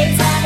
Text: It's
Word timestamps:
It's 0.00 0.37